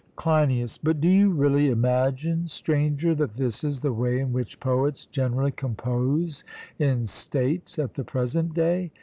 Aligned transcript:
CLEINIAS: 0.15 0.79
But 0.79 0.99
do 0.99 1.07
you 1.07 1.29
really 1.29 1.69
imagine, 1.69 2.47
Stranger, 2.47 3.13
that 3.13 3.35
this 3.37 3.63
is 3.63 3.81
the 3.81 3.93
way 3.93 4.17
in 4.19 4.33
which 4.33 4.59
poets 4.59 5.05
generally 5.05 5.51
compose 5.51 6.43
in 6.79 7.05
States 7.05 7.77
at 7.77 7.93
the 7.93 8.03
present 8.03 8.55
day? 8.55 8.89